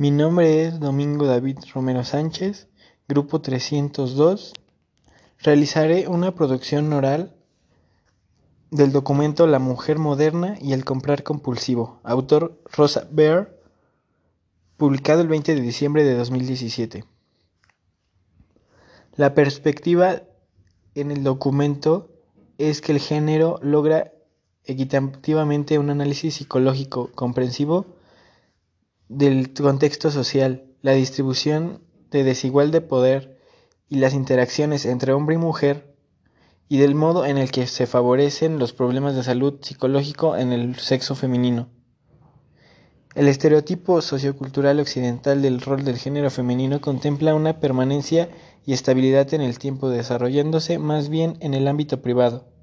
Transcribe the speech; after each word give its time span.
Mi 0.00 0.12
nombre 0.12 0.64
es 0.64 0.78
Domingo 0.78 1.26
David 1.26 1.58
Romero 1.74 2.04
Sánchez, 2.04 2.68
grupo 3.08 3.40
302. 3.40 4.52
Realizaré 5.40 6.06
una 6.06 6.36
producción 6.36 6.92
oral 6.92 7.34
del 8.70 8.92
documento 8.92 9.48
La 9.48 9.58
mujer 9.58 9.98
moderna 9.98 10.56
y 10.60 10.72
el 10.72 10.84
comprar 10.84 11.24
compulsivo, 11.24 11.98
autor 12.04 12.62
Rosa 12.70 13.08
Bear, 13.10 13.58
publicado 14.76 15.20
el 15.20 15.26
20 15.26 15.56
de 15.56 15.60
diciembre 15.60 16.04
de 16.04 16.14
2017. 16.14 17.04
La 19.16 19.34
perspectiva 19.34 20.22
en 20.94 21.10
el 21.10 21.24
documento 21.24 22.08
es 22.56 22.80
que 22.80 22.92
el 22.92 23.00
género 23.00 23.58
logra 23.62 24.12
equitativamente 24.62 25.76
un 25.76 25.90
análisis 25.90 26.36
psicológico 26.36 27.10
comprensivo 27.16 27.97
del 29.08 29.52
contexto 29.54 30.10
social, 30.10 30.64
la 30.82 30.92
distribución 30.92 31.82
de 32.10 32.24
desigual 32.24 32.70
de 32.70 32.80
poder 32.80 33.38
y 33.88 33.96
las 33.96 34.14
interacciones 34.14 34.84
entre 34.86 35.12
hombre 35.12 35.36
y 35.36 35.38
mujer 35.38 35.94
y 36.68 36.78
del 36.78 36.94
modo 36.94 37.24
en 37.24 37.38
el 37.38 37.50
que 37.50 37.66
se 37.66 37.86
favorecen 37.86 38.58
los 38.58 38.72
problemas 38.72 39.14
de 39.14 39.22
salud 39.22 39.54
psicológico 39.62 40.36
en 40.36 40.52
el 40.52 40.78
sexo 40.78 41.14
femenino. 41.14 41.68
El 43.14 43.26
estereotipo 43.26 44.02
sociocultural 44.02 44.78
occidental 44.78 45.40
del 45.40 45.60
rol 45.60 45.82
del 45.84 45.96
género 45.96 46.30
femenino 46.30 46.80
contempla 46.80 47.34
una 47.34 47.58
permanencia 47.58 48.28
y 48.66 48.74
estabilidad 48.74 49.32
en 49.32 49.40
el 49.40 49.58
tiempo 49.58 49.88
desarrollándose 49.88 50.78
más 50.78 51.08
bien 51.08 51.36
en 51.40 51.54
el 51.54 51.66
ámbito 51.66 52.02
privado. 52.02 52.57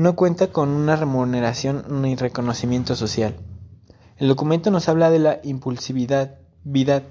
No 0.00 0.16
cuenta 0.16 0.46
con 0.46 0.70
una 0.70 0.96
remuneración 0.96 1.84
ni 2.00 2.16
reconocimiento 2.16 2.96
social. 2.96 3.36
El 4.16 4.28
documento 4.28 4.70
nos 4.70 4.88
habla 4.88 5.10
de 5.10 5.18
la 5.18 5.40
impulsividad. 5.44 6.38
Vidad. 6.64 7.02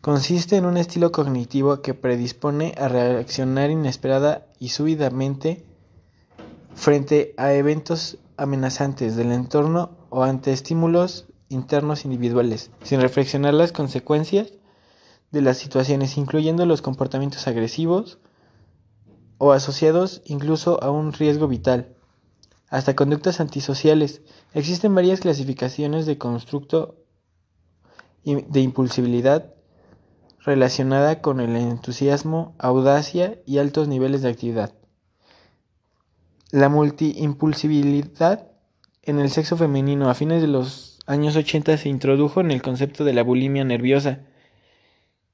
Consiste 0.00 0.56
en 0.56 0.64
un 0.64 0.78
estilo 0.78 1.12
cognitivo 1.12 1.82
que 1.82 1.92
predispone 1.92 2.74
a 2.78 2.88
reaccionar 2.88 3.68
inesperada 3.68 4.46
y 4.58 4.70
súbitamente 4.70 5.66
frente 6.74 7.34
a 7.36 7.52
eventos 7.52 8.16
amenazantes 8.38 9.14
del 9.14 9.32
entorno 9.32 9.98
o 10.08 10.24
ante 10.24 10.54
estímulos 10.54 11.26
internos 11.50 12.06
individuales, 12.06 12.70
sin 12.84 13.02
reflexionar 13.02 13.52
las 13.52 13.72
consecuencias 13.72 14.54
de 15.30 15.42
las 15.42 15.58
situaciones, 15.58 16.16
incluyendo 16.16 16.64
los 16.64 16.80
comportamientos 16.80 17.46
agresivos, 17.46 18.18
o 19.38 19.52
asociados 19.52 20.22
incluso 20.24 20.82
a 20.82 20.90
un 20.90 21.12
riesgo 21.12 21.48
vital, 21.48 21.94
hasta 22.68 22.96
conductas 22.96 23.40
antisociales. 23.40 24.22
Existen 24.54 24.94
varias 24.94 25.20
clasificaciones 25.20 26.06
de 26.06 26.18
constructo 26.18 26.96
de 28.24 28.60
impulsibilidad 28.60 29.52
relacionada 30.44 31.20
con 31.20 31.40
el 31.40 31.56
entusiasmo, 31.56 32.54
audacia 32.58 33.40
y 33.46 33.58
altos 33.58 33.88
niveles 33.88 34.22
de 34.22 34.30
actividad. 34.30 34.74
La 36.50 36.68
multiimpulsibilidad 36.68 38.48
en 39.02 39.18
el 39.18 39.30
sexo 39.30 39.56
femenino 39.56 40.08
a 40.08 40.14
fines 40.14 40.40
de 40.42 40.48
los 40.48 40.98
años 41.06 41.36
80 41.36 41.76
se 41.76 41.88
introdujo 41.88 42.40
en 42.40 42.50
el 42.50 42.62
concepto 42.62 43.04
de 43.04 43.12
la 43.12 43.22
bulimia 43.22 43.64
nerviosa, 43.64 44.20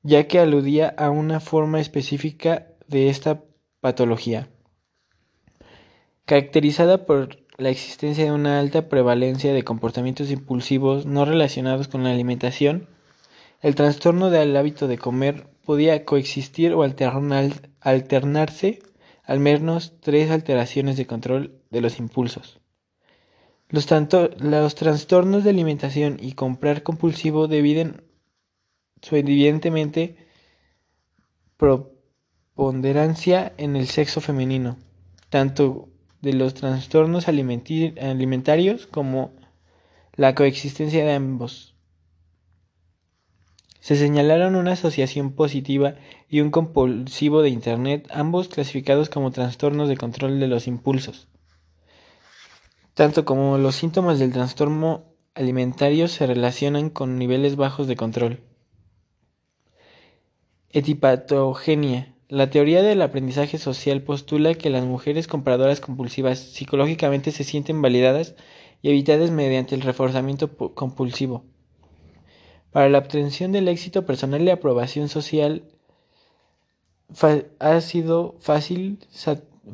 ya 0.03 0.29
que 0.29 0.39
aludía 0.39 0.89
a 0.89 1.11
una 1.11 1.41
forma 1.41 1.81
específica 1.81 2.69
de 2.89 3.09
esta 3.09 3.43
patología, 3.83 4.49
caracterizada 6.25 7.05
por 7.05 7.41
la 7.59 7.69
existencia 7.69 8.25
de 8.25 8.31
una 8.31 8.61
alta 8.61 8.89
prevalencia 8.89 9.53
de 9.53 9.65
comportamientos 9.65 10.31
impulsivos 10.31 11.05
no 11.05 11.25
relacionados 11.25 11.89
con 11.89 12.05
la 12.05 12.13
alimentación, 12.13 12.89
el 13.61 13.75
trastorno 13.75 14.31
del 14.31 14.57
hábito 14.57 14.87
de 14.87 14.99
comer 14.99 15.49
podía 15.65 16.05
coexistir 16.05 16.75
o 16.75 16.85
alternarse 16.85 18.79
al 19.25 19.41
menos 19.41 19.95
tres 20.01 20.31
alteraciones 20.31 20.97
de 20.97 21.07
control 21.09 21.61
de 21.71 21.81
los 21.81 21.99
impulsos. 21.99 22.61
Los, 23.69 23.89
los 24.39 24.75
trastornos 24.77 25.43
de 25.43 25.51
alimentación 25.51 26.19
y 26.21 26.35
comprar 26.35 26.85
compulsivo 26.85 27.49
dividen 27.49 28.05
su 29.01 29.17
evidentemente 29.17 30.17
ponderancia 32.55 33.53
en 33.57 33.77
el 33.77 33.89
sexo 33.89 34.21
femenino, 34.21 34.77
tanto 35.31 35.89
de 36.21 36.35
los 36.35 36.55
trastornos 36.55 37.27
alimentarios 37.29 38.87
como 38.87 39.33
la 40.15 40.35
coexistencia 40.35 41.05
de 41.05 41.13
ambos. 41.15 41.75
Se 43.81 43.97
señalaron 43.97 44.55
una 44.55 44.73
asociación 44.73 45.33
positiva 45.33 45.97
y 46.29 46.41
un 46.41 46.51
compulsivo 46.51 47.43
de 47.43 47.49
Internet, 47.49 48.09
ambos 48.13 48.47
clasificados 48.49 49.09
como 49.09 49.33
trastornos 49.33 49.89
de 49.89 49.97
control 49.97 50.39
de 50.39 50.47
los 50.47 50.69
impulsos. 50.69 51.27
Tanto 52.95 53.25
como 53.25 53.59
los 53.59 53.75
síntomas 53.75 54.19
del 54.21 54.33
trastorno 54.33 55.07
alimentario 55.35 56.07
se 56.07 56.27
relacionan 56.27 56.91
con 56.91 57.19
niveles 57.19 57.57
bajos 57.57 57.89
de 57.89 57.97
control. 57.97 58.45
Etipatogenia 60.71 62.12
la 62.33 62.49
teoría 62.49 62.83
del 62.83 63.03
aprendizaje 63.03 63.59
social 63.59 64.01
postula 64.01 64.55
que 64.55 64.71
las 64.71 64.87
mujeres 64.87 65.29
compradoras 65.29 65.81
compulsivas 65.81 66.39
psicológicamente 66.39 67.31
se 67.31 67.45
sienten 67.45 67.83
validadas 67.83 68.37
y 68.81 68.89
evitadas 68.89 69.31
mediante 69.31 69.75
el 69.75 69.83
reforzamiento 69.83 70.57
compulsivo. 70.73 71.45
Para 72.71 72.89
la 72.89 72.97
obtención 72.97 73.53
del 73.53 73.69
éxito 73.69 74.07
personal 74.07 74.41
y 74.41 74.49
aprobación 74.49 75.11
social 75.11 75.65
ha 77.59 77.81
sido 77.83 78.37
fácil 78.41 78.99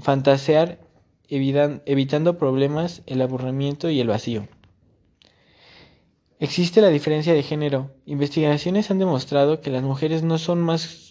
fantasear 0.01 0.81
evitando 1.29 2.39
problemas, 2.39 3.03
el 3.07 3.23
aburrimiento 3.23 3.89
y 3.89 4.01
el 4.01 4.09
vacío. 4.09 4.49
Existe 6.41 6.81
la 6.81 6.89
diferencia 6.89 7.35
de 7.35 7.45
género. 7.45 7.93
Investigaciones 8.05 8.91
han 8.91 8.99
demostrado 8.99 9.61
que 9.61 9.71
las 9.71 9.85
mujeres 9.85 10.25
no 10.25 10.39
son 10.39 10.61
más 10.61 11.08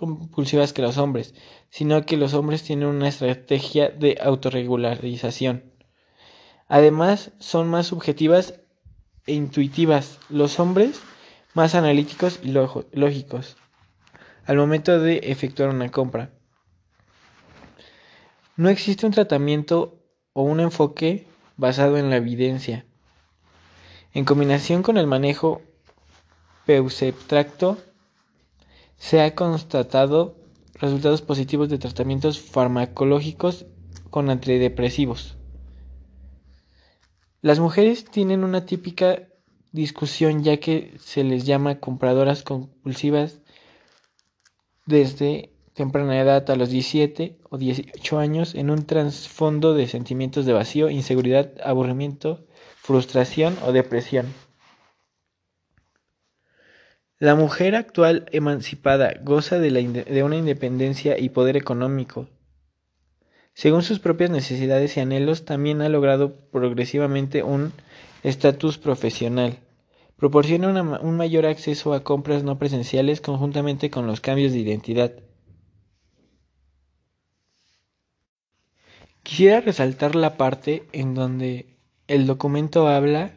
compulsivas 0.00 0.72
que 0.72 0.80
los 0.80 0.96
hombres, 0.96 1.34
sino 1.68 2.06
que 2.06 2.16
los 2.16 2.32
hombres 2.32 2.62
tienen 2.62 2.88
una 2.88 3.08
estrategia 3.08 3.90
de 3.90 4.18
autorregularización. 4.22 5.70
Además, 6.68 7.32
son 7.38 7.68
más 7.68 7.88
subjetivas 7.88 8.60
e 9.26 9.34
intuitivas, 9.34 10.18
los 10.30 10.58
hombres 10.58 11.02
más 11.52 11.74
analíticos 11.74 12.40
y 12.42 12.52
lógicos 12.52 13.58
al 14.46 14.56
momento 14.56 14.98
de 14.98 15.18
efectuar 15.24 15.68
una 15.68 15.90
compra. 15.90 16.30
No 18.56 18.68
existe 18.68 19.06
un 19.06 19.12
tratamiento 19.12 20.02
o 20.32 20.42
un 20.42 20.60
enfoque 20.60 21.26
basado 21.56 21.98
en 21.98 22.08
la 22.08 22.16
evidencia. 22.16 22.86
En 24.12 24.24
combinación 24.24 24.82
con 24.82 24.96
el 24.96 25.06
manejo 25.06 25.62
peuceptracto 26.66 27.78
se 29.00 29.22
ha 29.22 29.34
constatado 29.34 30.36
resultados 30.74 31.22
positivos 31.22 31.70
de 31.70 31.78
tratamientos 31.78 32.38
farmacológicos 32.38 33.64
con 34.10 34.28
antidepresivos. 34.28 35.38
Las 37.40 37.58
mujeres 37.60 38.04
tienen 38.04 38.44
una 38.44 38.66
típica 38.66 39.26
discusión 39.72 40.44
ya 40.44 40.58
que 40.58 40.94
se 41.00 41.24
les 41.24 41.46
llama 41.46 41.80
compradoras 41.80 42.42
compulsivas 42.42 43.40
desde 44.84 45.54
temprana 45.72 46.20
edad 46.20 46.50
a 46.50 46.56
los 46.56 46.68
17 46.68 47.38
o 47.48 47.56
18 47.56 48.18
años 48.18 48.54
en 48.54 48.68
un 48.68 48.84
trasfondo 48.84 49.72
de 49.72 49.88
sentimientos 49.88 50.44
de 50.44 50.52
vacío, 50.52 50.90
inseguridad, 50.90 51.52
aburrimiento, 51.64 52.44
frustración 52.76 53.56
o 53.64 53.72
depresión. 53.72 54.26
La 57.20 57.34
mujer 57.34 57.74
actual 57.74 58.24
emancipada 58.32 59.12
goza 59.22 59.58
de, 59.58 60.22
una 60.24 60.36
independencia 60.36 61.18
y 61.18 61.28
poder 61.28 61.58
económico. 61.58 62.28
Según 63.52 63.82
sus 63.82 63.98
propias 63.98 64.30
necesidades 64.30 64.96
y 64.96 65.00
anhelos, 65.00 65.44
también 65.44 65.82
ha 65.82 65.90
logrado 65.90 66.34
progresivamente 66.50 67.42
un 67.42 67.74
estatus 68.22 68.78
profesional. 68.78 69.58
Proporciona 70.16 70.98
un 71.02 71.16
mayor 71.18 71.44
acceso 71.44 71.92
a 71.92 72.04
compras 72.04 72.42
no 72.42 72.58
presenciales 72.58 73.20
conjuntamente 73.20 73.90
con 73.90 74.06
los 74.06 74.22
cambios 74.22 74.52
de 74.52 74.60
identidad. 74.60 75.12
Quisiera 79.22 79.60
resaltar 79.60 80.14
la 80.14 80.38
parte 80.38 80.84
en 80.92 81.14
donde 81.14 81.76
el 82.08 82.26
documento 82.26 82.88
habla 82.88 83.34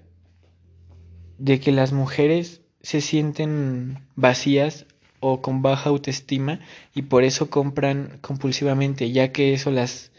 de 1.38 1.60
que 1.60 1.74
las 1.74 1.92
mujeres 1.92 2.63
se 2.84 3.02
sienten 3.02 4.06
vacías 4.16 4.86
o 5.22 5.42
con 5.42 5.62
baja 5.62 5.90
autoestima 5.90 6.60
y 6.94 7.04
por 7.04 7.24
eso 7.24 7.50
compran 7.50 8.20
compulsivamente, 8.22 9.12
ya 9.12 9.32
que 9.32 9.54
eso 9.54 9.72
las, 9.72 10.12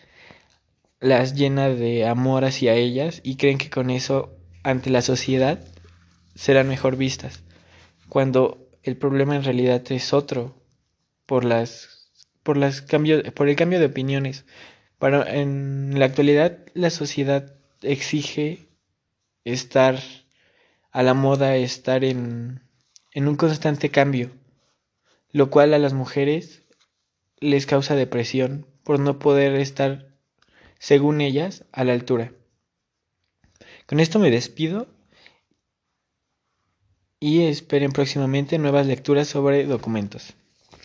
las 0.98 1.34
llena 1.34 1.68
de 1.68 2.06
amor 2.06 2.44
hacia 2.44 2.74
ellas 2.74 3.20
y 3.22 3.36
creen 3.36 3.58
que 3.58 3.70
con 3.70 3.90
eso 3.90 4.34
ante 4.62 4.88
la 4.88 5.02
sociedad 5.02 5.62
serán 6.34 6.68
mejor 6.68 6.96
vistas, 6.96 7.44
cuando 8.08 8.66
el 8.82 8.96
problema 8.96 9.36
en 9.36 9.44
realidad 9.44 9.82
es 9.92 10.12
otro 10.12 10.56
por 11.26 11.44
las 11.44 12.10
por 12.42 12.56
las 12.56 12.82
cambios 12.82 13.22
por 13.32 13.48
el 13.48 13.56
cambio 13.56 13.78
de 13.80 13.86
opiniones. 13.86 14.44
Para 14.98 15.34
en 15.34 15.98
la 15.98 16.06
actualidad 16.06 16.58
la 16.74 16.90
sociedad 16.90 17.54
exige 17.82 18.68
estar 19.44 20.00
a 20.94 21.02
la 21.02 21.12
moda, 21.12 21.56
estar 21.56 22.04
en 22.04 22.64
en 23.14 23.28
un 23.28 23.36
constante 23.36 23.90
cambio, 23.90 24.32
lo 25.30 25.48
cual 25.48 25.72
a 25.72 25.78
las 25.78 25.94
mujeres 25.94 26.64
les 27.38 27.64
causa 27.64 27.94
depresión 27.94 28.66
por 28.82 28.98
no 28.98 29.20
poder 29.20 29.54
estar 29.54 30.18
según 30.80 31.20
ellas 31.20 31.64
a 31.72 31.84
la 31.84 31.92
altura. 31.92 32.32
Con 33.86 34.00
esto 34.00 34.18
me 34.18 34.30
despido 34.30 34.88
y 37.20 37.44
esperen 37.44 37.92
próximamente 37.92 38.58
nuevas 38.58 38.86
lecturas 38.86 39.28
sobre 39.28 39.64
documentos. 39.64 40.34